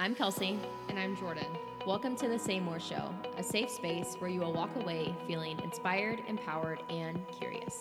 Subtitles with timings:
[0.00, 0.58] I'm Kelsey.
[0.88, 1.44] And I'm Jordan.
[1.86, 5.60] Welcome to the Say More Show, a safe space where you will walk away feeling
[5.60, 7.78] inspired, empowered, and curious.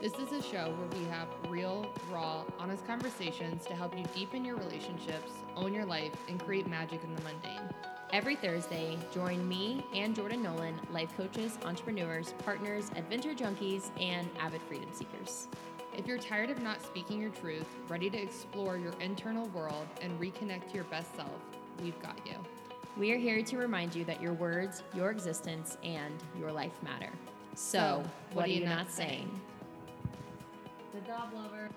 [0.00, 4.46] This is a show where we have real, raw, honest conversations to help you deepen
[4.46, 7.68] your relationships, own your life, and create magic in the mundane.
[8.14, 14.62] Every Thursday, join me and Jordan Nolan, life coaches, entrepreneurs, partners, adventure junkies, and avid
[14.62, 15.48] freedom seekers.
[15.98, 20.18] If you're tired of not speaking your truth, ready to explore your internal world, and
[20.20, 21.40] reconnect to your best self,
[21.82, 22.34] we've got you.
[22.96, 27.10] We are here to remind you that your words, your existence, and your life matter.
[27.54, 28.02] So,
[28.32, 29.28] what, are you not saying?
[30.94, 31.68] The dog lover.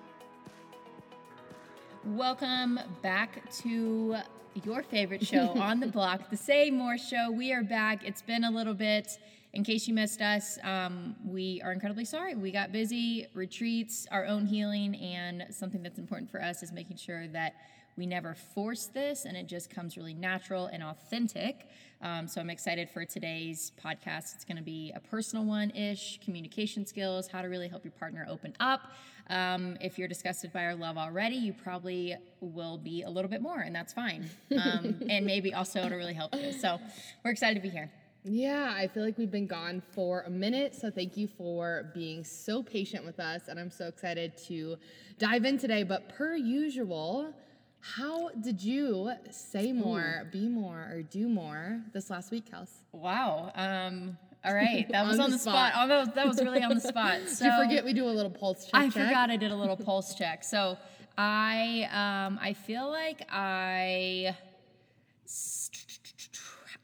[2.04, 4.16] Welcome back to
[4.64, 7.30] your favorite show on the block, the Say More Show.
[7.30, 8.04] We are back.
[8.04, 9.18] It's been a little bit.
[9.52, 12.34] In case you missed us, um, we are incredibly sorry.
[12.34, 16.96] We got busy, retreats, our own healing, and something that's important for us is making
[16.96, 17.54] sure that
[17.96, 21.68] we never force this and it just comes really natural and authentic.
[22.00, 24.34] Um, so I'm excited for today's podcast.
[24.34, 27.92] It's going to be a personal one ish, communication skills, how to really help your
[27.92, 28.92] partner open up.
[29.30, 33.40] Um, if you're disgusted by our love already, you probably will be a little bit
[33.40, 34.28] more, and that's fine.
[34.50, 36.52] Um, and maybe also it'll really help you.
[36.52, 36.78] So
[37.24, 37.90] we're excited to be here.
[38.24, 40.76] Yeah, I feel like we've been gone for a minute.
[40.76, 43.42] So thank you for being so patient with us.
[43.48, 44.76] And I'm so excited to
[45.18, 45.82] dive in today.
[45.82, 47.34] But per usual,
[47.82, 50.30] how did you say more, Ooh.
[50.30, 52.70] be more, or do more this last week, Kels?
[52.92, 53.50] Wow.
[53.56, 55.72] Um, all right, that was on, on the, spot.
[55.72, 55.90] spot.
[55.90, 57.28] Oh, that was really on the spot.
[57.28, 58.74] So did you forget we do a little pulse check?
[58.74, 59.08] I check?
[59.08, 60.44] forgot I did a little pulse check.
[60.44, 60.78] So
[61.18, 64.36] I, um, I feel like I,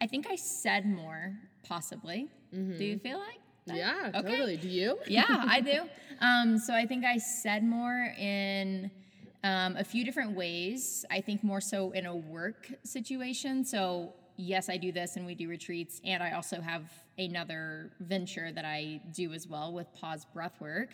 [0.00, 2.28] I think I said more, possibly.
[2.52, 2.76] Mm-hmm.
[2.76, 3.38] Do you feel like?
[3.66, 3.76] That?
[3.76, 4.30] Yeah, okay.
[4.30, 4.56] totally.
[4.56, 4.98] Do you?
[5.06, 5.82] yeah, I do.
[6.20, 8.90] Um, so I think I said more in
[9.44, 11.04] um, a few different ways.
[11.10, 13.64] I think more so in a work situation.
[13.64, 18.52] So yes, I do this and we do retreats, and I also have another venture
[18.52, 20.88] that I do as well with Pause Breathwork.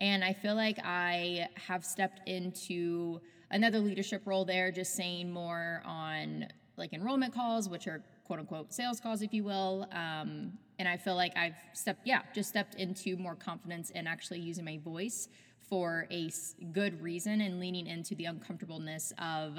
[0.00, 3.20] And I feel like I have stepped into
[3.50, 8.72] another leadership role there, just saying more on like enrollment calls, which are quote unquote
[8.72, 9.86] sales calls, if you will.
[9.92, 14.40] Um, and I feel like I've stepped, yeah, just stepped into more confidence in actually
[14.40, 15.28] using my voice
[15.72, 16.30] for a
[16.72, 19.58] good reason and leaning into the uncomfortableness of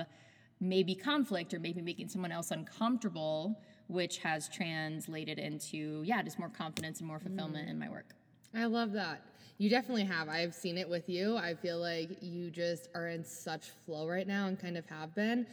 [0.62, 6.50] maybe conflict or maybe making someone else uncomfortable, which has translated into, yeah, just more
[6.50, 7.72] confidence and more fulfillment mm.
[7.72, 8.14] in my work.
[8.54, 9.26] I love that.
[9.58, 10.30] You definitely have.
[10.30, 11.36] I've seen it with you.
[11.36, 15.16] I feel like you just are in such flow right now and kind of have
[15.16, 15.48] been.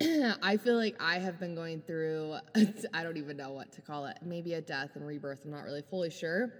[0.42, 2.38] I feel like I have been going through,
[2.92, 5.44] I don't even know what to call it, maybe a death and rebirth.
[5.44, 6.52] I'm not really fully sure.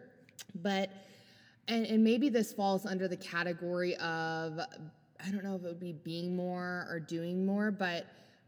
[0.55, 0.93] But,
[1.69, 4.59] and, and maybe this falls under the category of
[5.25, 8.06] I don't know if it would be being more or doing more, but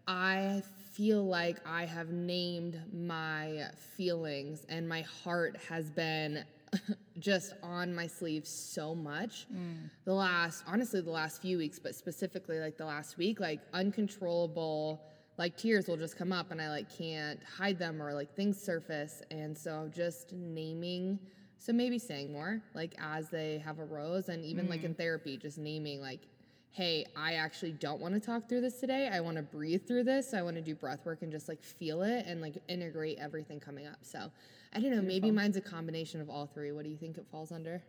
[0.08, 3.66] I feel like I have named my
[3.96, 6.44] feelings and my heart has been
[7.18, 9.90] just on my sleeve so much mm.
[10.04, 15.00] the last honestly the last few weeks but specifically like the last week like uncontrollable
[15.36, 18.60] like tears will just come up and I like can't hide them or like things
[18.60, 21.18] surface and so just naming
[21.58, 24.70] so maybe saying more like as they have arose and even mm.
[24.70, 26.20] like in therapy just naming like
[26.74, 29.08] hey, I actually don't want to talk through this today.
[29.12, 30.34] I want to breathe through this.
[30.34, 33.60] I want to do breath work and just like feel it and like integrate everything
[33.60, 33.98] coming up.
[34.02, 35.06] So I don't know, Beautiful.
[35.06, 36.72] maybe mine's a combination of all three.
[36.72, 37.80] What do you think it falls under?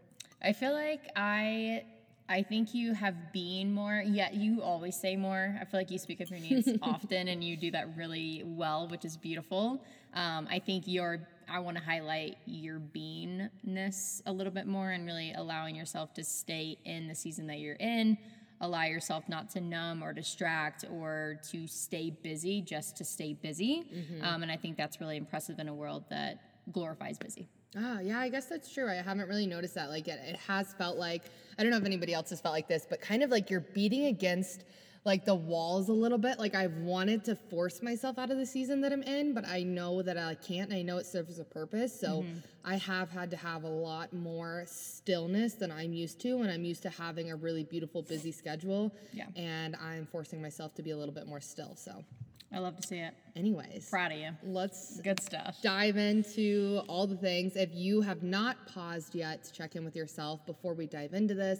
[0.43, 1.83] I feel like I
[2.29, 5.55] I think you have been more, yeah, you always say more.
[5.59, 8.87] I feel like you speak of your needs often and you do that really well,
[8.87, 9.83] which is beautiful.
[10.13, 15.05] Um, I think your, I want to highlight your beingness a little bit more and
[15.05, 18.17] really allowing yourself to stay in the season that you're in,
[18.61, 23.83] allow yourself not to numb or distract or to stay busy just to stay busy.
[23.93, 24.23] Mm-hmm.
[24.23, 26.39] Um, and I think that's really impressive in a world that
[26.71, 27.47] glorifies busy.
[27.77, 28.89] Ah, yeah, I guess that's true.
[28.89, 29.89] I haven't really noticed that.
[29.89, 31.23] Like, it, it has felt like,
[31.59, 33.59] I don't know if anybody else has felt like this, but kind of like you're
[33.59, 34.63] beating against
[35.05, 36.39] like the walls a little bit.
[36.39, 39.61] Like I've wanted to force myself out of the season that I'm in, but I
[39.61, 40.73] know that I can't.
[40.73, 41.97] I know it serves a purpose.
[41.97, 42.39] So mm-hmm.
[42.65, 46.41] I have had to have a lot more stillness than I'm used to.
[46.41, 48.91] And I'm used to having a really beautiful, busy schedule.
[49.13, 49.27] Yeah.
[49.35, 51.75] And I'm forcing myself to be a little bit more still.
[51.75, 52.03] So
[52.51, 53.13] I love to see it.
[53.35, 54.29] Anyways, proud of you.
[54.43, 55.57] Let's good stuff.
[55.61, 57.55] Dive into all the things.
[57.55, 61.35] If you have not paused yet to check in with yourself before we dive into
[61.35, 61.59] this,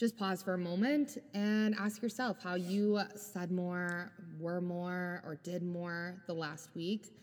[0.00, 4.10] just pause for a moment and ask yourself how you said more,
[4.40, 7.14] were more, or did more the last week.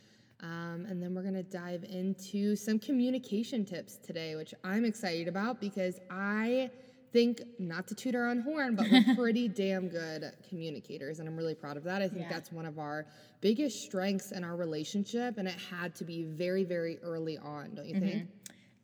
[0.43, 5.27] Um, and then we're going to dive into some communication tips today, which I'm excited
[5.27, 6.69] about because I
[7.11, 11.35] think not to toot our own horn, but we're pretty damn good communicators, and I'm
[11.35, 12.03] really proud of that.
[12.03, 12.29] I think Yeah.
[12.29, 13.07] that's one of our
[13.41, 17.87] biggest strengths in our relationship, and it had to be very, very early on, don't
[17.87, 18.27] you think?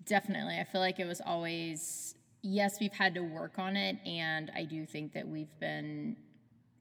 [0.06, 0.58] Definitely.
[0.58, 3.98] I feel like it was always, yes, we've had to work on it.
[4.06, 6.18] And I do think that we've been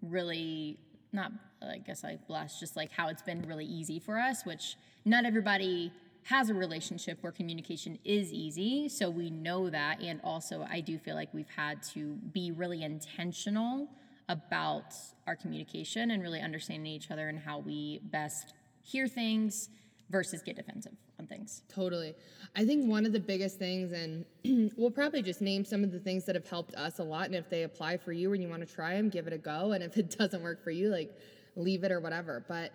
[0.03, 0.79] really,
[1.12, 1.32] not,
[1.62, 5.25] I guess like blessed, just like how it's been really easy for us, which not
[5.25, 5.93] everybody
[6.25, 8.88] has a relationship where communication is easy.
[8.88, 10.00] So we know that.
[10.00, 13.88] And also, I do feel like we've had to be really intentional
[14.29, 14.94] about
[15.26, 19.69] our communication and really understanding each other and how we best hear things
[20.12, 21.62] versus get defensive on things.
[21.69, 22.14] Totally.
[22.55, 24.25] I think one of the biggest things, and
[24.76, 27.26] we'll probably just name some of the things that have helped us a lot.
[27.26, 29.38] And if they apply for you and you want to try them, give it a
[29.38, 29.73] go.
[29.73, 31.19] And if it doesn't work for you, like
[31.56, 32.44] leave it or whatever.
[32.47, 32.73] But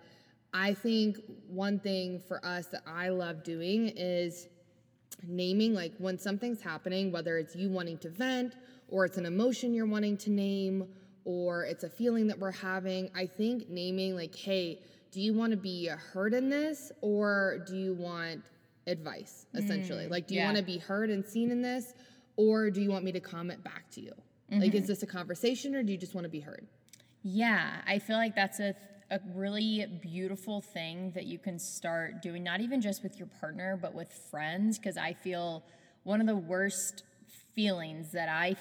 [0.52, 4.48] I think one thing for us that I love doing is
[5.26, 8.54] naming like when something's happening, whether it's you wanting to vent
[8.88, 10.88] or it's an emotion you're wanting to name
[11.24, 13.10] or it's a feeling that we're having.
[13.14, 17.76] I think naming like, hey, do you want to be heard in this or do
[17.76, 18.42] you want
[18.86, 20.06] advice essentially?
[20.06, 20.46] Mm, like, do you yeah.
[20.46, 21.94] want to be heard and seen in this
[22.36, 24.12] or do you want me to comment back to you?
[24.50, 24.86] Like, is mm-hmm.
[24.88, 26.66] this a conversation or do you just want to be heard?
[27.22, 28.74] Yeah, I feel like that's a,
[29.10, 33.78] a really beautiful thing that you can start doing, not even just with your partner,
[33.80, 34.78] but with friends.
[34.78, 35.64] Because I feel
[36.04, 37.02] one of the worst
[37.54, 38.58] feelings that I f-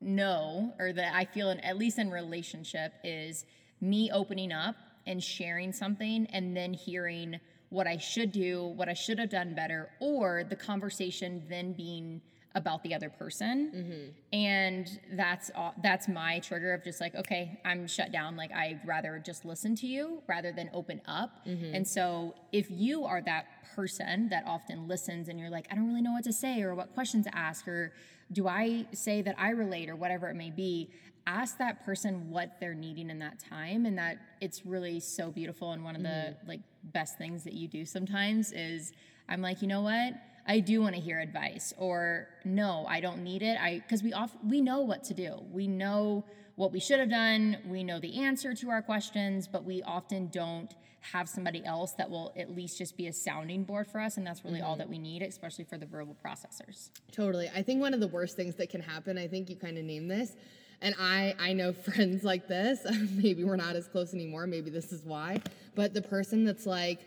[0.00, 3.44] know, or that I feel, in, at least in relationship, is
[3.80, 4.76] me opening up
[5.06, 7.38] and sharing something and then hearing
[7.70, 12.20] what I should do, what I should have done better, or the conversation then being
[12.54, 13.72] about the other person.
[13.74, 14.36] Mm-hmm.
[14.36, 18.36] And that's all, that's my trigger of just like okay i'm shut down.
[18.36, 21.44] Like i'd rather just listen to you rather than open up.
[21.46, 21.74] Mm-hmm.
[21.74, 25.88] And so if you are that person that often listens and you're like i don't
[25.88, 27.92] really know what to say or what questions to ask or
[28.30, 30.88] do i say that i relate or whatever it may be
[31.26, 35.72] ask that person what they're needing in that time and that it's really so beautiful
[35.72, 36.48] and one of the mm-hmm.
[36.48, 38.92] like best things that you do sometimes is
[39.28, 40.14] i'm like you know what
[40.46, 43.58] I do want to hear advice or no, I don't need it.
[43.58, 45.42] I cuz we off we know what to do.
[45.50, 46.24] We know
[46.56, 47.58] what we should have done.
[47.66, 50.74] We know the answer to our questions, but we often don't
[51.12, 54.26] have somebody else that will at least just be a sounding board for us and
[54.26, 54.78] that's really all mm-hmm.
[54.78, 56.90] that we need, especially for the verbal processors.
[57.12, 57.50] Totally.
[57.54, 59.84] I think one of the worst things that can happen, I think you kind of
[59.84, 60.34] named this,
[60.84, 62.86] and I I know friends like this.
[63.10, 64.46] maybe we're not as close anymore.
[64.46, 65.40] Maybe this is why.
[65.74, 67.00] But the person that's like,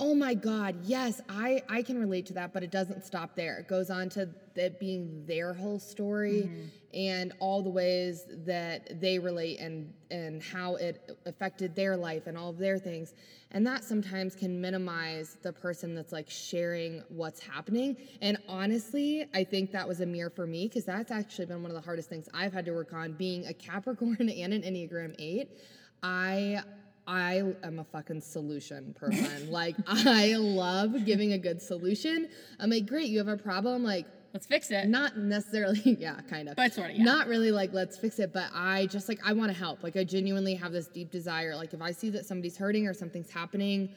[0.00, 3.58] "Oh my god, yes, I I can relate to that, but it doesn't stop there.
[3.58, 6.64] It goes on to it being their whole story mm-hmm.
[6.94, 12.36] and all the ways that they relate and and how it affected their life and
[12.36, 13.14] all of their things.
[13.54, 17.96] And that sometimes can minimize the person that's like sharing what's happening.
[18.20, 21.70] And honestly, I think that was a mirror for me because that's actually been one
[21.70, 25.14] of the hardest things I've had to work on being a Capricorn and an Enneagram
[25.18, 25.48] 8.
[26.02, 26.62] I
[27.06, 29.50] I am a fucking solution person.
[29.50, 32.28] like I love giving a good solution.
[32.58, 34.88] I'm like, great, you have a problem, like Let's fix it.
[34.88, 36.56] not necessarily yeah kind of.
[36.56, 37.04] But sorta, yeah.
[37.04, 39.82] not really like let's fix it but i just like i want to help.
[39.84, 42.92] Like i genuinely have this deep desire like if i see that somebody's hurting or
[42.94, 43.90] something's happening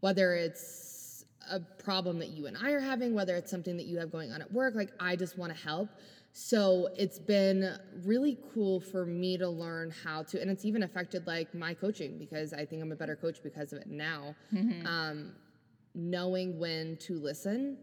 [0.00, 3.98] whether it's a problem that you and i are having whether it's something that you
[3.98, 5.88] have going on at work like i just want to help.
[6.34, 11.26] So it's been really cool for me to learn how to and it's even affected
[11.26, 14.36] like my coaching because i think i'm a better coach because of it now.
[14.86, 15.32] Um,
[15.94, 17.76] knowing when to listen,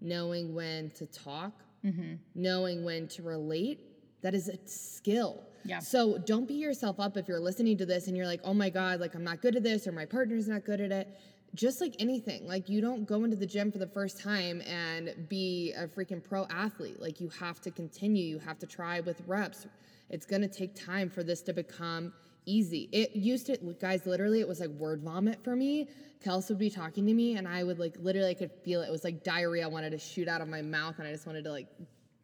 [0.00, 1.52] knowing when to talk,
[1.84, 2.14] mm-hmm.
[2.34, 3.80] knowing when to relate,
[4.22, 5.44] that is a skill.
[5.64, 5.78] Yeah.
[5.78, 8.70] So don't beat yourself up if you're listening to this and you're like, oh my
[8.70, 11.08] God, like I'm not good at this or my partner's not good at it.
[11.54, 15.28] Just like anything, like you don't go into the gym for the first time and
[15.28, 17.00] be a freaking pro athlete.
[17.00, 19.66] Like you have to continue, you have to try with reps.
[20.10, 22.12] It's gonna take time for this to become
[22.46, 22.88] easy.
[22.92, 25.88] It used to, guys, literally, it was like word vomit for me.
[26.24, 28.88] Kels would be talking to me, and I would like literally, I could feel it.
[28.88, 31.44] It was like diarrhea wanted to shoot out of my mouth, and I just wanted
[31.44, 31.66] to like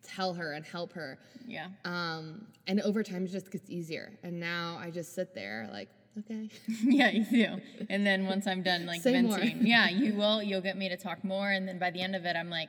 [0.03, 1.19] tell her and help her.
[1.47, 1.69] Yeah.
[1.85, 4.13] Um, and over time, it just gets easier.
[4.23, 6.51] And now I just sit there like, okay.
[6.83, 7.61] yeah, you do.
[7.89, 9.39] And then once I'm done like Say more.
[9.39, 10.43] venting, yeah, you will.
[10.43, 12.69] You'll get me to talk more, and then by the end of it, I'm like,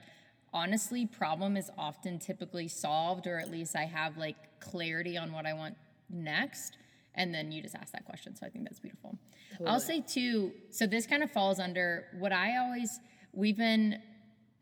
[0.54, 5.46] honestly, problem is often typically solved, or at least I have like clarity on what
[5.46, 5.75] I want
[6.10, 6.77] next.
[7.18, 8.36] And then you just ask that question.
[8.36, 9.18] So I think that's beautiful.
[9.66, 10.52] I'll say too.
[10.70, 13.00] So this kind of falls under what I always
[13.34, 14.00] we've been.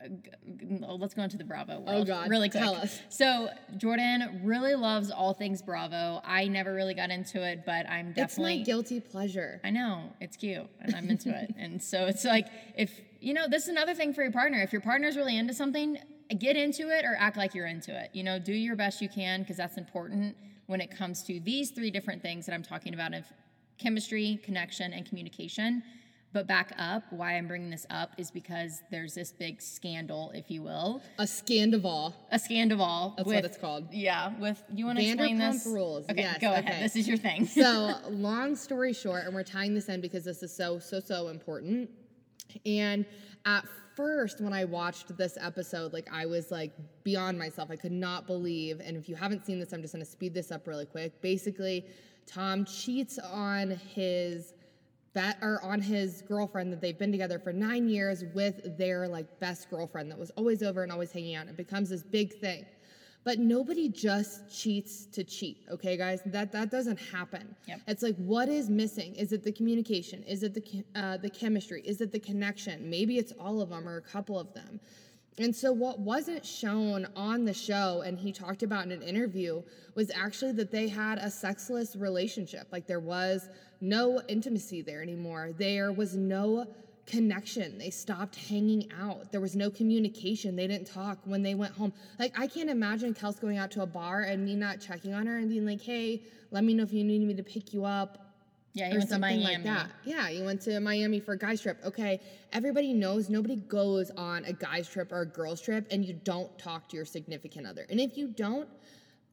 [0.02, 0.08] uh,
[0.94, 2.62] Let's go into the Bravo world Oh, God, really quick.
[2.62, 3.00] tell us.
[3.08, 6.20] So Jordan really loves all things Bravo.
[6.24, 9.60] I never really got into it, but I'm It's definitely my guilty pleasure.
[9.64, 11.54] I know it's cute and I'm into it.
[11.58, 12.46] And so it's like
[12.76, 14.60] if you know, this is another thing for your partner.
[14.62, 15.98] If your partner's really into something,
[16.38, 18.10] get into it or act like you're into it.
[18.12, 21.70] You know, do your best you can because that's important when it comes to these
[21.70, 23.24] three different things that I'm talking about of
[23.78, 25.82] chemistry, connection, and communication.
[26.32, 30.50] But back up, why I'm bringing this up is because there's this big scandal, if
[30.50, 32.12] you will, A Scandoval.
[32.30, 33.14] a scandal.
[33.16, 33.88] That's with, what it's called.
[33.92, 35.64] Yeah, with you want to explain this?
[35.64, 36.04] Rules.
[36.10, 36.58] Okay, Yes, go okay.
[36.58, 36.84] ahead.
[36.84, 37.46] This is your thing.
[37.46, 41.28] so long story short and we're tying this in because this is so so so
[41.28, 41.88] important
[42.64, 43.04] and
[43.44, 46.72] at first when i watched this episode like i was like
[47.04, 47.70] beyond myself.
[47.70, 50.34] I could not believe and if you haven't seen this i'm just going to speed
[50.34, 51.20] this up really quick.
[51.20, 51.86] Basically
[52.26, 54.54] tom cheats on his
[55.14, 59.40] bet or on his girlfriend that they've been together for nine years with their like
[59.40, 61.48] best girlfriend that was always over and always hanging out.
[61.48, 62.66] It becomes this big thing
[63.26, 66.20] but nobody just cheats to cheat, okay, guys?
[66.26, 67.56] That that doesn't happen.
[67.66, 67.80] Yep.
[67.88, 69.16] It's like what is missing?
[69.16, 70.22] Is it the communication?
[70.22, 71.82] Is it the uh, the chemistry?
[71.84, 72.88] Is it the connection?
[72.88, 74.78] Maybe it's all of them or a couple of them.
[75.38, 79.60] And so what wasn't shown on the show and he talked about in an interview
[79.96, 82.68] was actually that they had a sexless relationship.
[82.70, 83.48] Like there was
[83.80, 85.50] no intimacy there anymore.
[85.58, 86.64] There was no
[87.06, 87.78] connection.
[87.78, 89.30] They stopped hanging out.
[89.32, 90.56] There was no communication.
[90.56, 91.92] They didn't talk when they went home.
[92.18, 95.26] Like I can't imagine Kels going out to a bar and me not checking on
[95.26, 97.84] her and being like, "Hey, let me know if you need me to pick you
[97.84, 98.26] up."
[98.76, 99.54] yeah, or went to something Miami.
[99.54, 99.90] like that.
[100.04, 101.78] Yeah, you went to Miami for a guys trip.
[101.84, 102.20] Okay,
[102.52, 106.56] everybody knows nobody goes on a guys trip or a girls trip and you don't
[106.58, 107.86] talk to your significant other.
[107.88, 108.68] And if you don't,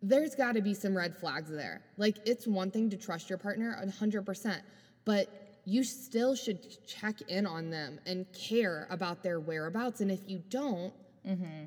[0.01, 1.81] there's got to be some red flags there.
[1.97, 4.61] Like it's one thing to trust your partner 100%,
[5.03, 10.01] but you still should check in on them and care about their whereabouts.
[10.01, 10.93] And if you don't,
[11.25, 11.65] mm-hmm.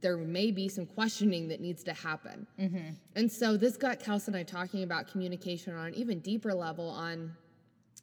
[0.00, 2.46] there may be some questioning that needs to happen.
[2.58, 2.90] Mm-hmm.
[3.14, 6.88] And so this got Kelsey and I talking about communication on an even deeper level
[6.88, 7.34] on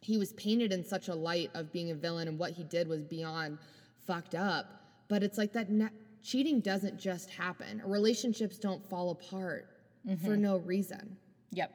[0.01, 2.87] he was painted in such a light of being a villain and what he did
[2.87, 3.57] was beyond
[4.05, 4.81] fucked up.
[5.07, 5.89] But it's like that ne-
[6.21, 7.81] cheating doesn't just happen.
[7.85, 9.67] Relationships don't fall apart
[10.05, 10.25] mm-hmm.
[10.25, 11.17] for no reason.
[11.51, 11.71] Yep.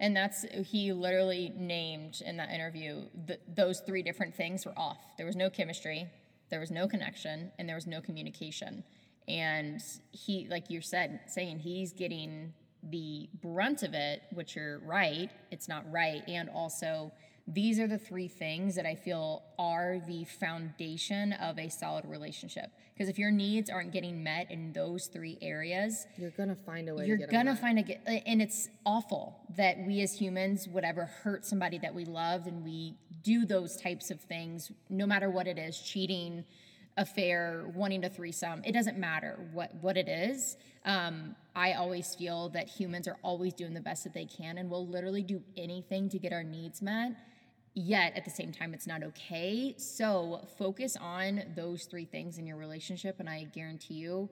[0.00, 4.98] And that's, he literally named in that interview th- those three different things were off.
[5.16, 6.08] There was no chemistry,
[6.50, 8.84] there was no connection, and there was no communication.
[9.26, 15.30] And he, like you said, saying he's getting the brunt of it, which you're right,
[15.50, 16.22] it's not right.
[16.28, 17.12] And also,
[17.50, 22.70] these are the three things that I feel are the foundation of a solid relationship.
[22.92, 26.94] Because if your needs aren't getting met in those three areas, You're gonna find a
[26.94, 30.84] way you're to gonna find a get and it's awful that we as humans would
[30.84, 35.30] ever hurt somebody that we loved and we do those types of things no matter
[35.30, 36.44] what it is cheating
[36.96, 40.56] affair wanting to threesome it doesn't matter what what it is.
[40.84, 44.68] Um, i always feel that humans are always doing the best that they can and
[44.70, 47.12] will literally do anything to get our needs met
[47.78, 52.46] yet at the same time it's not okay so focus on those three things in
[52.46, 54.28] your relationship and i guarantee you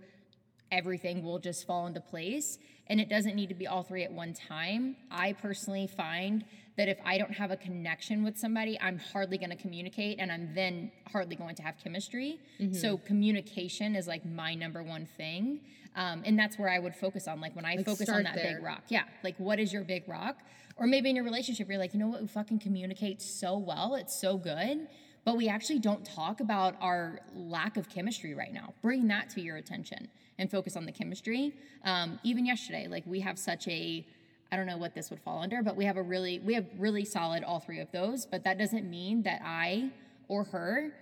[0.73, 2.59] everything will just fall into place.
[2.89, 4.97] And it doesn't need to be all three at one time.
[5.11, 6.45] I personally find
[6.77, 10.31] that if I don't have a connection with somebody, I'm hardly going to communicate and
[10.31, 12.39] I'm then hardly going to have chemistry.
[12.73, 15.61] So communication is like my number one thing.
[15.97, 17.41] Um, and that's where I would focus on.
[17.41, 18.57] Like when I focus on that there.
[18.57, 18.83] big rock.
[18.89, 19.05] Yeah.
[19.25, 20.37] Like what is your big rock?
[20.77, 22.21] Or maybe in your relationship, you're like, you know what?
[22.21, 23.95] We fucking communicate so well.
[23.95, 24.89] It's so good.
[25.25, 28.75] But we actually don't talk about our lack of chemistry right now.
[28.83, 31.55] Bring that to your attention and focus on the chemistry.
[31.85, 34.07] Um, even yesterday, like we have such a,
[34.53, 36.67] I don't know what this would fall under, but we have a really, we have
[36.79, 38.27] really solid all three of those.
[38.27, 39.91] But that doesn't mean that I
[40.29, 40.93] or her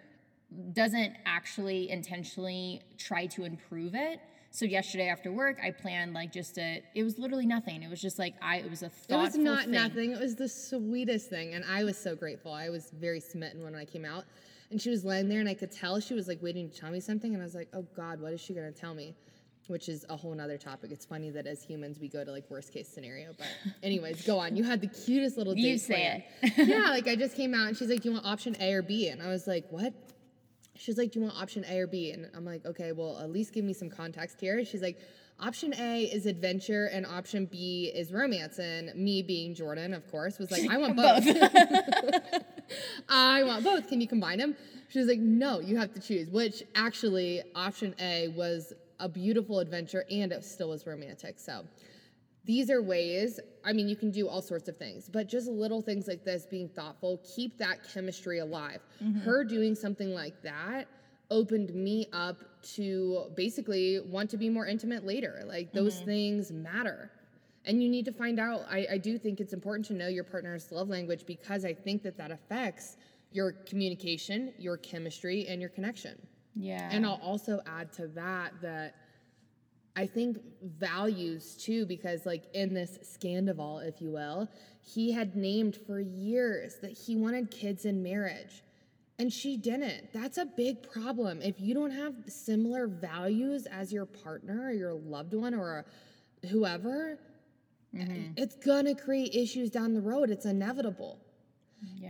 [0.73, 4.21] doesn't actually intentionally try to improve it.
[4.55, 6.81] So yesterday after work, I planned like just a.
[6.95, 7.83] It was literally nothing.
[7.83, 8.59] It was just like I.
[8.59, 9.19] It was a thoughtful.
[9.19, 9.73] It was not thing.
[9.73, 10.11] nothing.
[10.13, 11.55] It was the sweetest thing.
[11.55, 12.53] And I was so grateful.
[12.53, 14.27] I was very smitten when I came out.
[14.71, 16.93] And she was laying there and I could tell she was like waiting to tell
[16.93, 17.35] me something.
[17.35, 19.17] And I was like, oh God, what is she going to tell me?
[19.67, 20.93] Which is a whole nother topic.
[20.93, 23.33] It's funny that as humans we go to like worst case scenario.
[23.37, 23.49] But
[23.83, 24.55] anyways, go on.
[24.55, 26.53] You had the cutest little date You say plan.
[26.69, 28.83] yeah, like I just came out and she's like, do you want option A or
[28.83, 29.09] B?
[29.09, 29.93] And I was like, what?
[30.85, 32.11] She's like, do you want option A or B?
[32.11, 34.63] And I'm like, okay, well, at least give me some context here.
[34.67, 34.99] She's like,
[35.41, 38.59] option A is adventure and option B is romance.
[38.59, 41.27] And me being Jordan, of course, was like, I want both.
[43.09, 43.89] I want both.
[43.89, 44.57] Can you combine them?
[44.91, 46.29] She was like, no, you have to choose.
[46.29, 51.39] Which actually, option A was a beautiful adventure and it still was romantic.
[51.39, 51.65] So
[52.45, 55.81] these are ways, I mean, you can do all sorts of things, but just little
[55.81, 58.81] things like this, being thoughtful, keep that chemistry alive.
[59.03, 59.21] Mm-hmm.
[59.21, 60.87] Her doing something like that
[61.31, 65.43] opened me up to basically want to be more intimate later.
[65.47, 66.07] Like those mm-hmm.
[66.07, 67.11] things matter.
[67.65, 68.67] And you need to find out.
[68.71, 72.03] I, I do think it's important to know your partner's love language because I think
[72.03, 72.99] that that affects
[73.33, 76.21] your communication, your chemistry, and your connection.
[76.55, 76.89] Yeah.
[76.93, 78.95] And I'll also add to that that
[79.97, 84.49] I think values too, because like in this Scandoval, if you will,
[84.81, 88.63] he had named for years that he wanted kids in marriage.
[89.21, 90.13] And she didn't.
[90.13, 91.41] That's a big problem.
[91.41, 95.85] If you don't have similar values as your partner or your loved one or
[96.51, 97.17] whoever,
[97.95, 98.33] mm-hmm.
[98.37, 100.31] it's gonna create issues down the road.
[100.31, 101.21] It's inevitable.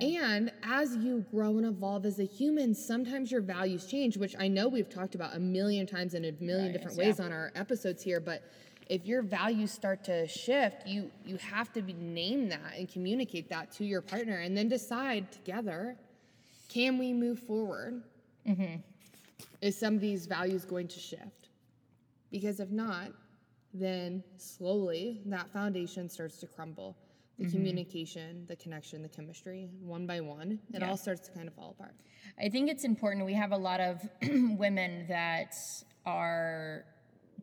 [0.00, 4.48] And as you grow and evolve as a human, sometimes your values change, which I
[4.48, 7.52] know we've talked about a million times in a million different Values, ways on our
[7.54, 8.20] episodes here.
[8.20, 8.42] But
[8.88, 13.48] if your values start to shift, you you have to be, name that and communicate
[13.50, 15.96] that to your partner, and then decide together:
[16.68, 18.02] can we move forward?
[18.46, 18.76] Mm-hmm.
[19.62, 21.48] Is some of these values going to shift?
[22.30, 23.12] Because if not,
[23.72, 26.96] then slowly that foundation starts to crumble.
[27.38, 30.88] The communication, the connection, the chemistry, one by one, it Yeah.
[30.88, 31.94] all starts to kind of fall apart.
[32.38, 33.26] I think it's important.
[33.26, 35.52] We have a lot of women that
[36.06, 36.84] are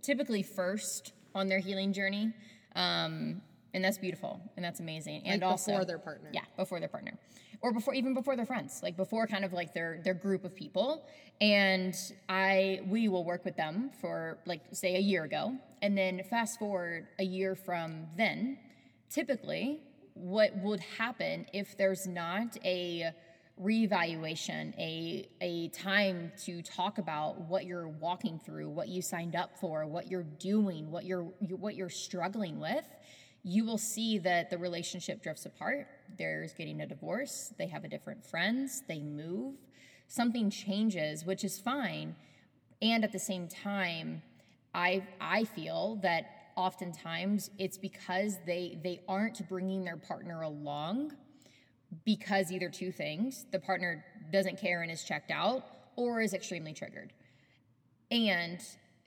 [0.01, 2.33] typically first on their healing journey,
[2.75, 3.41] um,
[3.73, 5.23] and that's beautiful and that's amazing.
[5.25, 6.29] And Like also before their partner.
[6.33, 7.17] yeah, before their partner,
[7.61, 10.55] or before even before their friends, like before kind of like their their group of
[10.55, 11.05] people.
[11.41, 11.95] And
[12.29, 16.59] I we will work with them for like say a year ago, and then fast
[16.59, 18.57] forward a year from then.
[19.11, 19.81] Typically,
[20.13, 23.11] what would happen if there's not a
[23.61, 29.57] reevaluation, a a time to talk about what you're walking through, what you signed up
[29.59, 32.85] for, what you're doing, what you're you- what you're struggling with,
[33.43, 35.89] you will see that the relationship drifts apart.
[36.17, 39.55] There's getting a divorce, they have a different friends, they move,
[40.07, 42.15] something changes, which is fine.
[42.81, 44.23] And at the same time,
[44.73, 51.13] I I feel that oftentimes it's because they they aren't bringing their partner along
[52.05, 55.65] because either two things the partner doesn't care and is checked out
[55.95, 57.13] or is extremely triggered.
[58.09, 58.59] And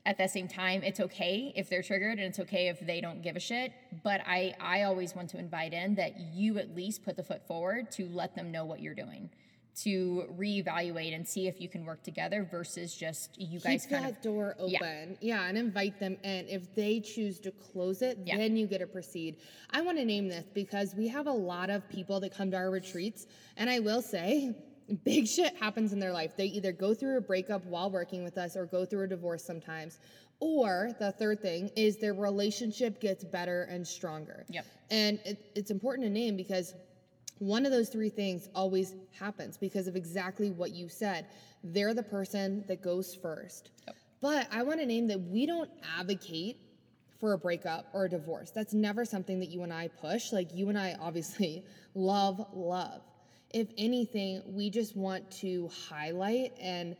[0.06, 3.22] at the same time it's okay if they're triggered and it's okay if they don't
[3.22, 3.72] give a shit
[4.02, 7.46] but i i always want to invite in that you at least put the foot
[7.46, 9.30] forward to let them know what you're doing
[9.82, 14.04] to reevaluate and see if you can work together versus just you guys Keep kind
[14.04, 14.78] that of door Yeah.
[14.78, 15.18] open.
[15.20, 15.46] Yeah.
[15.48, 16.48] and invite them in.
[16.48, 18.36] If they choose to close it, Yeah.
[18.36, 19.36] then you get to proceed.
[19.70, 22.56] I want to name this because we have a lot of people that come to
[22.56, 24.54] our retreats, and I will say,
[25.04, 26.36] big shit happens in their life.
[26.36, 29.42] They either go through a breakup while working with us or go through a divorce
[29.42, 29.98] sometimes.
[30.40, 34.44] Or the third thing is their relationship gets better and stronger.
[34.50, 34.66] Yep.
[34.90, 36.74] And it, it's important to name because
[37.38, 41.26] one of those three things always happens because of exactly what you said.
[41.62, 43.70] They're the person that goes first.
[44.20, 46.58] But I want to name that we don't advocate
[47.18, 48.50] for a breakup or a divorce.
[48.50, 50.32] That's never something that you and I push.
[50.32, 53.02] Like you and I obviously love love.
[53.52, 56.96] If anything, we just want to highlight and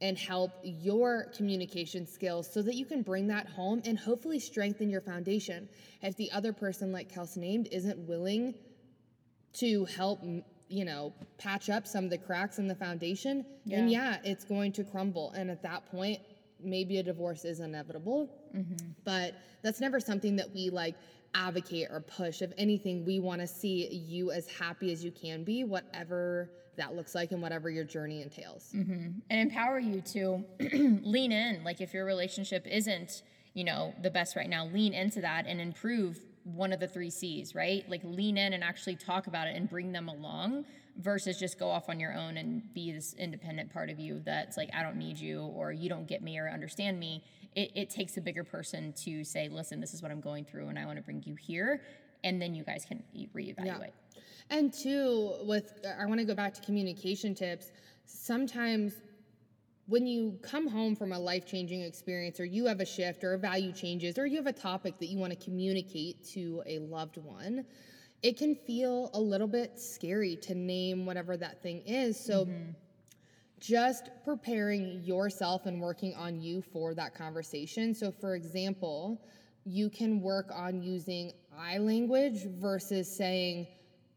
[0.00, 4.88] and help your communication skills so that you can bring that home and hopefully strengthen
[4.88, 5.68] your foundation.
[6.02, 8.54] If the other person, like Kels named, isn't willing
[9.54, 10.20] to help
[10.68, 14.18] you know patch up some of the cracks in the foundation and yeah.
[14.24, 15.32] it's going to crumble.
[15.32, 16.20] And at that point
[16.60, 18.30] maybe a divorce is inevitable.
[18.54, 18.88] Mm-hmm.
[19.04, 20.96] But that's never something that we like
[21.34, 23.04] advocate or push if anything.
[23.04, 27.32] We want to see you as happy as you can be whatever that looks like
[27.32, 28.70] and whatever your journey entails.
[28.74, 29.20] Mm-hmm.
[29.30, 30.44] And empower you to
[31.02, 31.64] lean in.
[31.64, 33.22] Like if your relationship isn't
[33.54, 36.20] you know the best right now lean into that and improve
[36.54, 37.88] one of the three c's right?
[37.88, 40.64] Like lean in and actually talk about it and bring them along
[40.96, 44.56] versus just go off on your own and be this independent part of you that's
[44.56, 47.22] like i don't need you or you don't get me or understand me.
[47.54, 50.66] It, it takes a bigger person to say listen this is what i'm going through
[50.68, 51.82] and i want to bring you here
[52.24, 53.02] and then you guys can
[53.34, 53.92] reevaluate.
[54.50, 57.70] And two, with I want to go back to communication tips.
[58.06, 58.94] Sometimes
[59.88, 63.32] when you come home from a life changing experience, or you have a shift, or
[63.32, 66.78] a value changes, or you have a topic that you want to communicate to a
[66.80, 67.64] loved one,
[68.22, 72.22] it can feel a little bit scary to name whatever that thing is.
[72.22, 72.72] So mm-hmm.
[73.60, 77.94] just preparing yourself and working on you for that conversation.
[77.94, 79.22] So, for example,
[79.64, 83.68] you can work on using I language versus saying,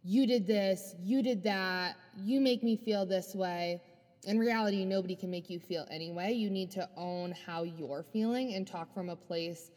[0.03, 3.81] you did this, you did that, you make me feel this way.
[4.25, 6.33] In reality, nobody can make you feel anyway.
[6.33, 9.71] You need to own how you're feeling and talk from a place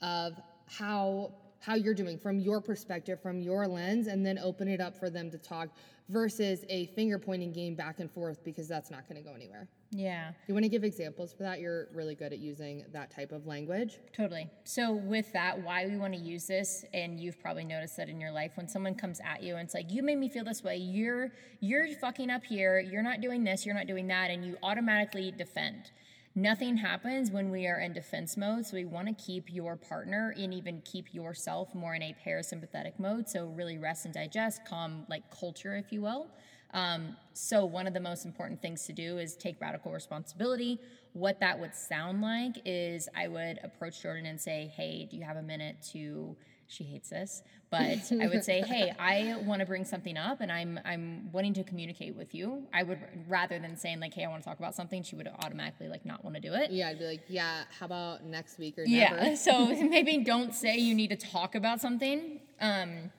[0.00, 4.80] of how how you're doing from your perspective, from your lens, and then open it
[4.80, 5.68] up for them to talk
[6.08, 9.68] versus a finger pointing game back and forth because that's not going to go anywhere.
[9.92, 10.32] Yeah.
[10.48, 11.60] You want to give examples for that?
[11.60, 13.98] You're really good at using that type of language.
[14.16, 14.48] Totally.
[14.64, 18.20] So with that, why we want to use this, and you've probably noticed that in
[18.20, 20.62] your life, when someone comes at you and it's like, "You made me feel this
[20.64, 20.76] way.
[20.76, 22.80] You're you're fucking up here.
[22.80, 23.66] You're not doing this.
[23.66, 25.90] You're not doing that," and you automatically defend.
[26.34, 28.64] Nothing happens when we are in defense mode.
[28.64, 32.98] So we want to keep your partner and even keep yourself more in a parasympathetic
[32.98, 33.28] mode.
[33.28, 36.28] So really rest and digest, calm like culture, if you will.
[36.72, 40.78] Um, so, one of the most important things to do is take radical responsibility.
[41.14, 45.24] What that would sound like is I would approach Jordan and say, Hey, do you
[45.24, 46.36] have a minute to?
[46.70, 50.52] She hates this, but I would say, "Hey, I want to bring something up, and
[50.52, 54.28] I'm I'm wanting to communicate with you." I would rather than saying like, "Hey, I
[54.28, 56.70] want to talk about something," she would automatically like not want to do it.
[56.70, 59.10] Yeah, I'd be like, yeah, how about next week or Yeah.
[59.10, 59.36] never?
[59.36, 62.38] So maybe don't say you need to talk about something.
[62.60, 63.10] Um,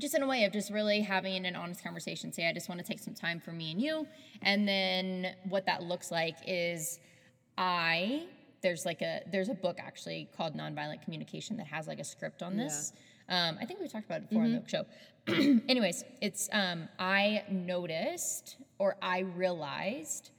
[0.00, 2.32] just in a way of just really having an honest conversation.
[2.32, 4.06] Say, I just want to take some time for me and you.
[4.42, 6.98] And then what that looks like is
[7.56, 8.24] I
[8.66, 12.42] there's like a there's a book actually called Nonviolent Communication that has like a script
[12.42, 12.92] on this.
[13.28, 14.84] Um, I think we talked about it before on the show.
[15.68, 20.30] Anyways, it's um, I noticed or I realized.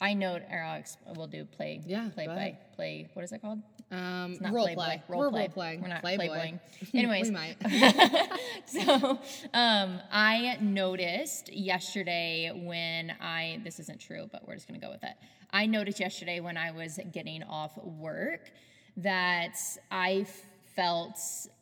[0.00, 0.82] I know, or I'll
[1.14, 2.58] we'll do play, Yeah, play ahead.
[2.74, 3.08] play.
[3.14, 3.60] What is it called?
[3.92, 5.02] Um, role Playboy, play.
[5.08, 5.40] role We're play.
[5.40, 5.80] role playing.
[5.82, 6.26] We're not Playboy.
[6.26, 6.60] Playboying.
[6.94, 7.28] Anyways.
[7.28, 7.56] we might.
[8.66, 9.18] So
[9.54, 14.90] um, I noticed yesterday when I, this isn't true, but we're just going to go
[14.90, 15.14] with it.
[15.52, 18.50] I noticed yesterday when I was getting off work
[18.96, 19.56] that
[19.90, 20.26] I
[20.74, 21.18] felt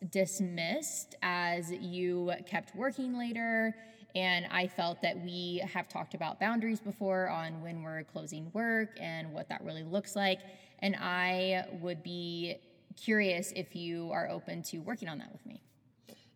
[0.09, 3.75] dismissed as you kept working later.
[4.15, 8.89] And I felt that we have talked about boundaries before on when we're closing work
[8.99, 10.39] and what that really looks like.
[10.79, 12.55] And I would be
[12.95, 15.61] curious if you are open to working on that with me.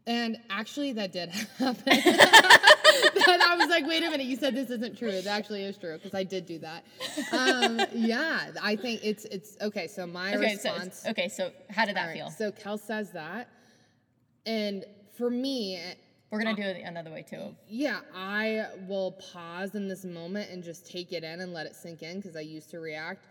[0.08, 1.86] And actually, that did happen.
[3.28, 5.10] and I was like, wait a minute, you said this isn't true.
[5.10, 6.84] It actually is true because I did do that.
[7.32, 9.88] Um, yeah, I think it's it's okay.
[9.88, 11.04] So my Okay, so response.
[11.08, 12.30] okay, so how did that right, feel?
[12.30, 13.50] So Kel says that,
[14.46, 14.86] and
[15.18, 15.80] for me,
[16.32, 17.56] We're gonna do it another way too.
[17.68, 21.76] yeah, I will pause in this moment and just take it in and let it
[21.76, 23.24] sink in because I used to react.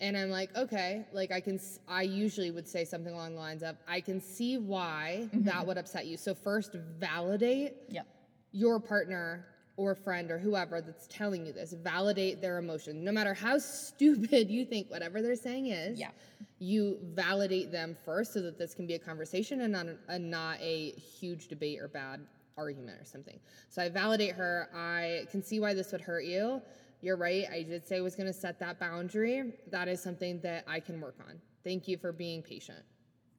[0.00, 3.62] And I'm like, okay, like I can, I usually would say something along the lines
[3.62, 6.16] of, I can see why that would upset you.
[6.16, 8.04] So first, validate Yep.
[8.52, 9.46] Your partner
[9.78, 11.72] or friend or whoever that's telling you this.
[11.72, 13.02] Validate their emotion.
[13.02, 16.10] No matter how stupid you think whatever they're saying is, Yeah.
[16.58, 20.60] you validate them first so that this can be a conversation and not, and not
[20.60, 22.20] a huge debate or bad
[22.58, 23.40] argument or something.
[23.70, 24.68] So I validate her.
[24.74, 26.60] I can see why this would hurt you.
[27.00, 27.46] You're right.
[27.50, 29.54] I did say I was going to set that boundary.
[29.70, 31.40] That is something that I can work on.
[31.64, 32.84] Thank you for being patient.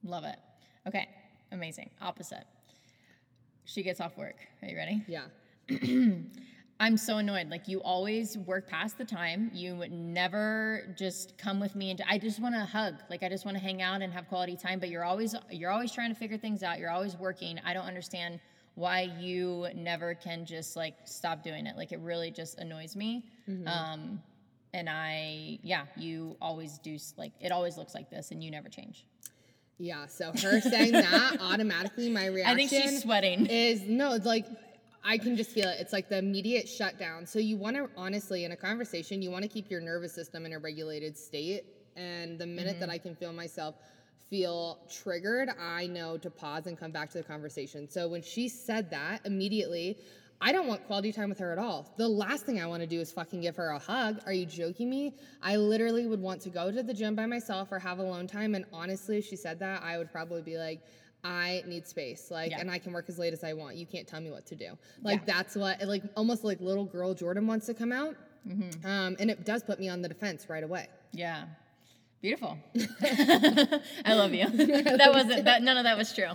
[0.02, 0.36] Love it.
[0.86, 1.08] Okay,
[1.52, 1.90] amazing.
[2.02, 2.44] Opposite.
[3.64, 4.36] She gets off work.
[4.62, 5.02] Are you ready?
[5.06, 5.24] Yeah.
[6.80, 7.48] I'm so annoyed.
[7.48, 9.50] Like you always work past the time.
[9.54, 12.96] You would never just come with me and I just want to hug.
[13.08, 14.80] Like I just want to hang out and have quality time.
[14.80, 16.78] But you're always you're always trying to figure things out.
[16.78, 17.60] You're always working.
[17.64, 18.40] I don't understand
[18.74, 21.76] why you never can just like stop doing it.
[21.76, 23.24] Like it really just annoys me.
[23.68, 24.20] Um,
[24.74, 28.68] and I yeah, you always do like it always looks like this, and you never
[28.68, 29.06] change.
[29.78, 30.06] Yeah.
[30.06, 32.52] So her saying that automatically, my reaction.
[32.52, 33.46] I think she's sweating.
[33.46, 34.46] is no, it's like
[35.04, 35.76] I can just feel it.
[35.80, 37.26] It's like the immediate shutdown.
[37.26, 40.46] So you want to honestly in a conversation, you want to keep your nervous system
[40.46, 41.64] in a regulated state.
[41.96, 42.94] And the minute that mm-hmm.
[42.94, 43.76] I can feel myself
[44.30, 47.88] feel triggered, I know to pause and come back to the conversation.
[47.88, 49.98] So when she said that immediately,
[50.46, 51.90] I don't want quality time with her at all.
[51.96, 54.20] The last thing I want to do is fucking give her a hug.
[54.26, 55.14] Are you joking me?
[55.42, 58.54] I literally would want to go to the gym by myself or have alone time.
[58.54, 60.82] And honestly, if she said that, I would probably be like,
[61.24, 62.30] I need space.
[62.30, 62.60] Like, Yeah.
[62.60, 63.76] and I can work as late as I want.
[63.76, 64.76] You can't tell me what to do.
[65.02, 68.14] Like, that's what, like, almost like little girl Jordan wants to come out.
[68.84, 70.88] Um, and it does put me on the defense right away.
[71.12, 71.46] Yeah.
[72.24, 72.56] Beautiful.
[74.06, 74.48] I love you.
[74.48, 76.30] that wasn't that none of that was true.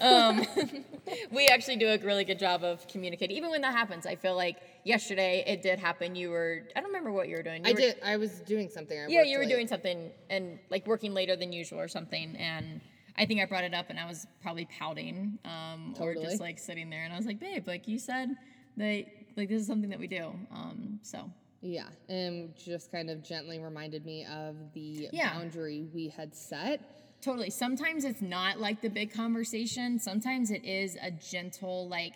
[0.00, 0.40] Um,
[1.30, 3.36] we actually do a really good job of communicating.
[3.36, 6.14] Even when that happens, I feel like yesterday it did happen.
[6.14, 7.62] You were I don't remember what you were doing.
[7.62, 8.98] You I were, did, I was doing something.
[8.98, 9.50] I Yeah, you were late.
[9.50, 12.36] doing something and like working later than usual or something.
[12.36, 12.80] And
[13.18, 16.58] I think I brought it up and I was probably pouting um, or just like
[16.58, 17.04] sitting there.
[17.04, 18.30] And I was like, babe, like you said
[18.78, 19.04] that
[19.36, 20.32] like this is something that we do.
[20.50, 21.30] Um, so
[21.66, 25.32] Yeah, and just kind of gently reminded me of the Yeah.
[25.32, 26.80] boundary we had set.
[27.22, 27.48] Totally.
[27.48, 29.98] Sometimes it's not like the big conversation.
[29.98, 32.12] Sometimes it is a gentle, like,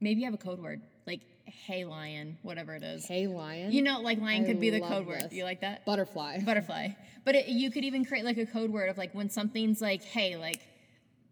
[0.00, 3.06] maybe you have a code word, like, hey, lion, whatever it is.
[3.06, 3.70] Hey, lion.
[3.70, 5.20] You know, like, lion I could be the code word.
[5.22, 5.30] this.
[5.30, 5.84] Do you like that?
[5.86, 6.40] Butterfly.
[6.40, 6.88] Butterfly.
[7.24, 10.02] But it, you could even create, like, a code word of, like, when something's like,
[10.02, 10.60] hey, like,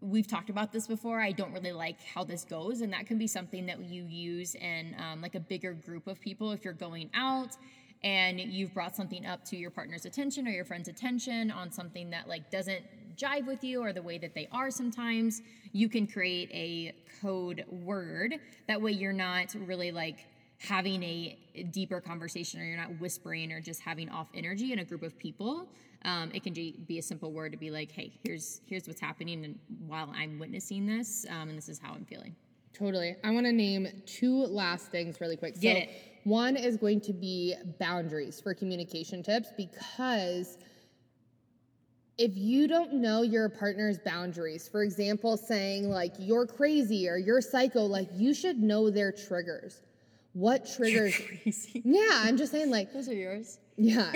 [0.01, 1.21] we've talked about this before.
[1.21, 4.55] I don't really like how this goes, and that can be something that you use
[4.55, 7.57] in um, like a bigger group of people if you're going out
[8.03, 12.11] and you've brought something up to your partner's attention or your friend's attention on something
[12.11, 12.83] that like doesn't
[13.17, 17.65] jive with you or the way that they are sometimes you can create a code
[17.85, 18.37] word
[18.67, 20.27] that way you're not really like
[20.61, 21.39] having a
[21.71, 25.19] deeper conversation or you're not whispering or just having off energy in a group of
[25.19, 25.69] people
[26.05, 29.45] um, it can be a simple word to be like hey here's here's what's happening
[29.45, 32.35] and while i'm witnessing this um, and this is how i'm feeling
[32.73, 33.17] Totally.
[33.25, 35.61] I want to name two last things really quick.
[35.61, 35.91] Get so it.
[36.25, 40.57] one is going to be boundaries for communication tips because
[42.17, 47.41] if you don't know your partner's boundaries, for example, saying like you're crazy or you're
[47.41, 49.83] psycho, like you should know their triggers.
[50.33, 51.21] What triggers?
[51.73, 54.13] Yeah, I'm just saying like those are yours yeah.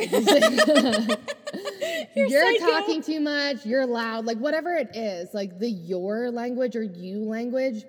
[2.15, 2.71] you're psycho.
[2.71, 7.21] talking too much, you're loud, like whatever it is, like the your language or you
[7.21, 7.85] language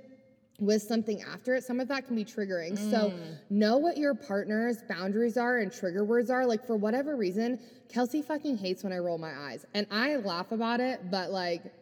[0.61, 2.77] with something after it, some of that can be triggering.
[2.77, 3.37] So mm.
[3.49, 6.45] know what your partner's boundaries are and trigger words are.
[6.45, 7.59] Like for whatever reason,
[7.89, 9.65] Kelsey fucking hates when I roll my eyes.
[9.73, 11.73] And I laugh about it, but like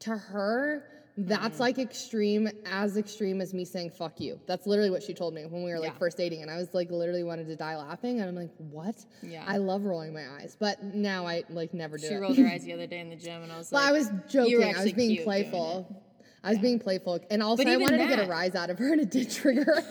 [0.00, 0.84] to her,
[1.26, 1.62] that's mm-hmm.
[1.62, 4.38] like extreme, as extreme as me saying fuck you.
[4.46, 5.98] That's literally what she told me when we were like Yeah.
[5.98, 6.42] first dating.
[6.42, 8.20] And I was like literally wanted to die laughing.
[8.20, 9.04] And I'm like, what?
[9.20, 9.44] Yeah.
[9.46, 10.56] I love rolling my eyes.
[10.58, 12.08] But now I like never do it.
[12.08, 12.18] she it.
[12.18, 14.06] rolled her eyes the other day in the gym and i was like, well, like
[14.06, 14.62] I was joking.
[14.62, 16.04] I was being playful.
[16.44, 17.18] I was being playful.
[17.30, 19.64] And also I wanted to get a rise out of her and it did trigger
[19.64, 19.82] her.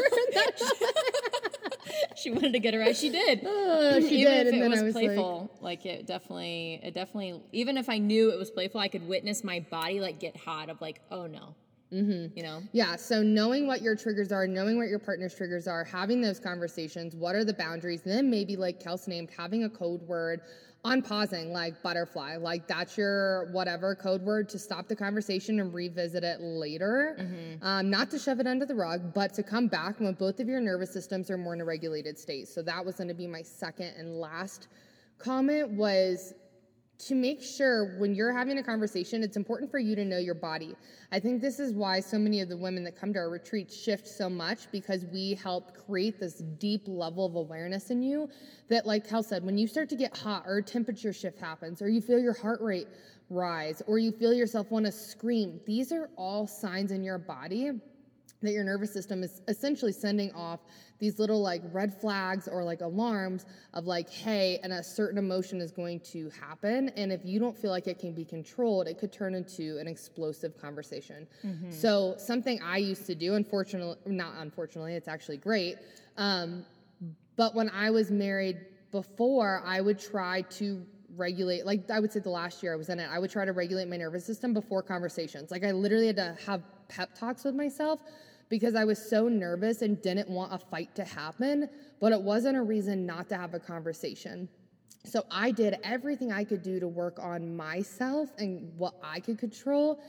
[2.27, 2.95] She wanted to get her right.
[2.95, 3.41] She did.
[3.49, 6.79] Oh, she even did, if and it then was I was playful, like, it definitely,
[6.83, 7.41] it definitely.
[7.51, 10.69] Even if I knew it was playful, I could witness my body like get hot
[10.69, 11.55] of like, oh no,
[11.93, 12.35] mm-hmm.
[12.35, 12.61] you know.
[12.71, 16.39] Yeah, so knowing what your triggers are, knowing what your partner's triggers are, having those
[16.39, 20.41] conversations, what are the boundaries, then maybe like Kels named, having a code word
[20.87, 25.73] on pausing, like butterfly, like that's your whatever code word to stop the conversation and
[25.73, 27.15] revisit it later.
[27.61, 30.47] Um, not to shove it under the rug, but to come back when both of
[30.47, 32.47] your nervous systems are more in a regulated state.
[32.47, 34.69] So that was going to be my second and last
[35.19, 36.33] comment was
[36.99, 40.33] to make sure when you're having a conversation, it's important for you to know your
[40.33, 40.75] body.
[41.11, 43.71] I think this is why so many of the women that come to our retreat
[43.71, 48.29] shift so much because we help create this deep level of awareness in you
[48.67, 51.81] that, like Kel said, when you start to get hot or a temperature shift happens
[51.81, 52.87] or you feel your heart rate
[53.29, 57.71] rise or you feel yourself want to scream, these are all signs in your body
[58.41, 60.59] that your nervous system is essentially sending off
[60.99, 65.61] these little like red flags or like alarms of like hey and a certain emotion
[65.61, 68.97] is going to happen and if you don't feel like it can be controlled it
[68.97, 71.27] could turn into an explosive conversation
[71.71, 75.77] so something i used to do unfortunately not unfortunately it's actually great
[76.17, 76.65] um,
[77.35, 78.57] but when I was married
[78.91, 82.89] before, I would try to regulate, like I would say the last year I was
[82.89, 85.51] in it, I would try to regulate my nervous system before conversations.
[85.51, 88.01] Like I literally had to have pep talks with myself
[88.49, 91.69] because I was so nervous and didn't want a fight to happen,
[91.99, 94.47] but it wasn't a reason not to have a conversation.
[95.05, 99.37] So I did everything I could do to work on myself and what I could
[99.37, 99.99] control.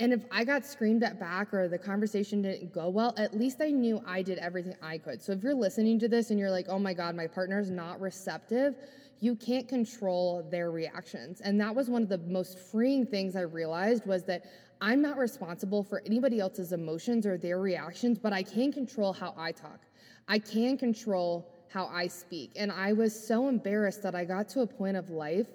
[0.00, 3.60] And if I got screamed at back or the conversation didn't go well, at least
[3.60, 5.22] I knew I did everything I could.
[5.22, 8.00] So if you're listening to this and you're like, oh my God, my partner's not
[8.00, 8.74] receptive,
[9.20, 11.40] you can't control their reactions.
[11.40, 14.44] And that was one of the most freeing things I realized was that
[14.80, 19.34] I'm not responsible for anybody else's emotions or their reactions, but I can control how
[19.36, 19.80] I talk.
[20.28, 22.52] I can control how I speak.
[22.56, 25.48] And I was so embarrassed that I got to a point of life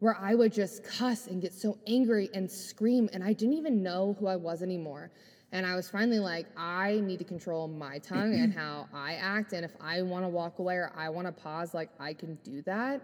[0.00, 3.82] where I would just cuss and get so angry and scream, and I didn't even
[3.82, 5.12] know who I was anymore.
[5.52, 9.52] And I was finally like, I need to control my tongue and how I act.
[9.52, 12.36] And if I want to walk away or I want to pause, like I can
[12.42, 13.02] do that.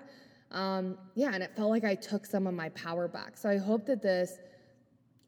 [0.50, 3.36] Um, yeah, and it felt like I took some of my power back.
[3.36, 4.38] So I hope that this,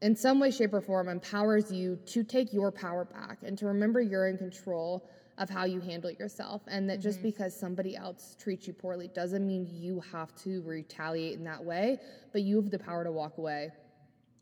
[0.01, 3.67] in some way, shape, or form, empowers you to take your power back and to
[3.67, 6.61] remember you're in control of how you handle yourself.
[6.67, 7.29] And that just mm-hmm.
[7.29, 11.99] because somebody else treats you poorly doesn't mean you have to retaliate in that way,
[12.31, 13.69] but you have the power to walk away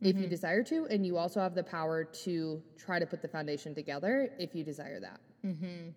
[0.02, 0.30] if you mm-hmm.
[0.30, 0.88] desire to.
[0.90, 4.64] And you also have the power to try to put the foundation together if you
[4.64, 5.20] desire that.
[5.46, 5.90] Mm-hmm.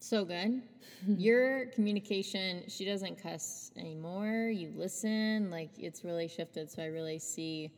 [0.00, 0.62] So good.
[1.06, 4.50] Your communication, she doesn't cuss anymore.
[4.52, 6.70] You listen, like it's really shifted.
[6.70, 7.70] So I really see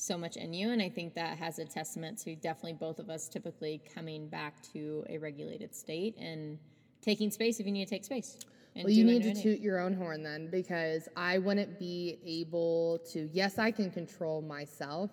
[0.00, 0.70] so much in you.
[0.70, 4.62] And I think that has a testament to definitely both of us typically coming back
[4.72, 6.58] to a regulated state and
[7.02, 8.38] taking space if you need to take space.
[8.74, 13.00] and Well, you need to toot your own horn then because I wouldn't be able
[13.12, 13.28] to.
[13.32, 15.10] Yes, I can control myself,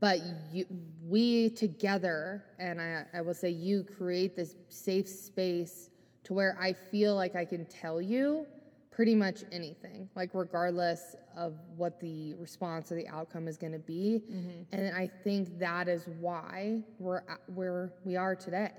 [0.00, 0.20] but
[0.52, 0.64] you,
[1.04, 5.90] we together, and I, I will say you create this safe space
[6.24, 8.46] to where I feel like I can tell you
[8.94, 13.78] pretty much anything, like regardless of what the response or the outcome is going to
[13.78, 14.22] be.
[14.72, 18.70] And I think that is why we're at where we are today.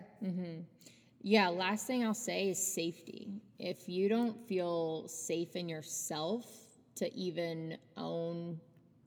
[1.22, 3.42] Yeah, last thing I'll say is safety.
[3.60, 6.46] If you don't feel safe in yourself
[6.96, 8.60] to even own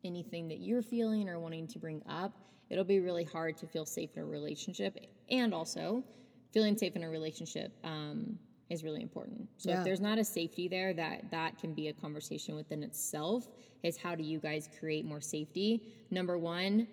[0.05, 2.37] anything that you're feeling or wanting to bring up,
[2.69, 4.99] it'll be really hard to feel safe in a relationship.
[5.31, 6.05] And also,
[6.53, 8.39] feeling safe in a relationship um,
[8.71, 9.49] is really important.
[9.57, 9.79] So Yeah.
[9.79, 13.49] if there's not a safety there, that that can be a conversation within itself.
[13.83, 15.83] Is how do you guys create more safety?
[16.11, 16.87] Number one,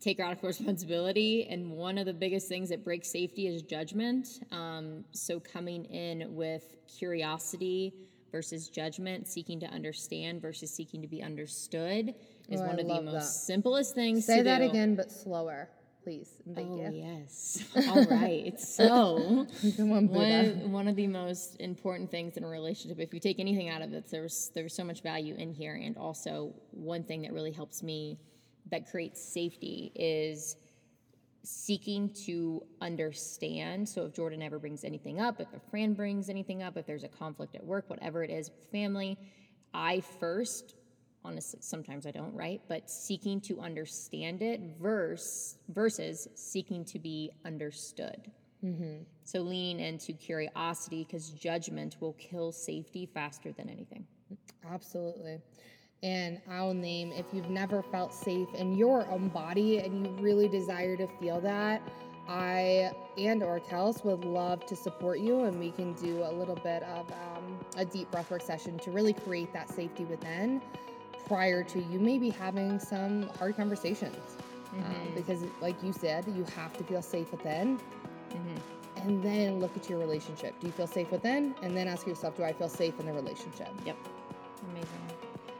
[0.00, 1.44] take radical responsibility.
[1.48, 4.40] And one of the biggest things that breaks safety is judgment.
[4.50, 7.94] Um, so coming in with curiosity
[8.32, 12.14] versus judgment, seeking to understand versus seeking to be understood
[12.48, 13.22] is Oh, I one of the most that.
[13.22, 14.68] simplest things Say that do.
[14.70, 15.68] again, but slower,
[16.04, 16.28] please.
[16.46, 16.90] And Thank Oh, you.
[16.92, 17.64] yes.
[17.88, 18.58] All right.
[18.60, 19.46] So,
[19.78, 23.70] on, one, one of the most important things in a relationship, if you take anything
[23.70, 25.74] out of it, there's there's so much value in here.
[25.74, 28.18] And also, one thing that really helps me
[28.70, 30.56] that creates safety is
[31.42, 33.88] seeking to understand.
[33.88, 37.04] So, if Jordan ever brings anything up, if a friend brings anything up, if there's
[37.04, 39.18] a conflict at work, whatever it is family,
[39.72, 40.74] I first
[41.24, 42.60] honestly sometimes i don't right?
[42.68, 48.30] But seeking to understand it verse versus seeking to be understood.
[49.24, 54.06] So lean into curiosity because judgment will kill safety faster than anything.
[54.70, 55.38] Absolutely.
[56.02, 60.48] And I'll name if you've never felt safe in your own body and you really
[60.48, 61.82] desire to feel that,
[62.26, 66.56] I and or Kels would love to support you and we can do a little
[66.56, 70.62] bit of um, a deep breathwork session to really create that safety within
[71.26, 74.36] prior to you maybe having some hard conversations.
[74.72, 77.78] Um, because like you said, you have to feel safe within.
[78.96, 80.58] And then look at your relationship.
[80.60, 81.54] Do you feel safe within?
[81.62, 83.68] And then ask yourself, do I feel safe in the relationship?
[83.84, 83.96] Yep.
[84.70, 84.88] Amazing.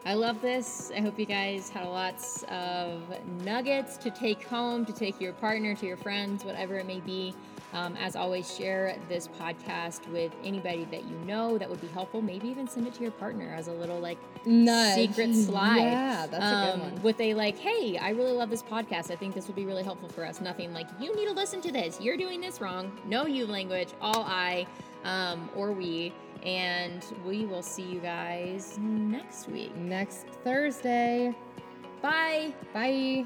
[0.07, 0.91] I love this.
[0.95, 3.03] I hope you guys had lots of
[3.43, 7.35] nuggets to take home, to take your partner, to your friends, whatever it may be.
[7.75, 12.23] Um, as always, share this podcast with anybody that you know that would be helpful.
[12.23, 14.95] Maybe even send it to your partner as a little like Nudge.
[14.95, 15.81] secret slide.
[15.81, 17.03] Yeah, that's a good um, one.
[17.03, 19.11] With a like, hey, I really love this podcast.
[19.11, 20.41] I think this would be really helpful for us.
[20.41, 22.01] Nothing like you need to listen to this.
[22.01, 22.97] You're doing this wrong.
[23.07, 23.89] No you language.
[24.01, 24.67] All I
[25.05, 26.13] um, or we.
[26.45, 29.75] And we will see you guys next week.
[29.77, 31.35] Next Thursday.
[32.03, 32.53] Bye.
[32.75, 33.25] Bye.